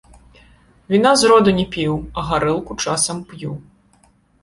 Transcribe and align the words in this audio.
Віна 0.93 1.11
з 1.25 1.29
роду 1.33 1.53
не 1.59 1.65
піў, 1.77 1.93
а 2.17 2.27
гарэлку 2.33 2.81
часам 2.89 3.17
п'ю. 3.31 3.51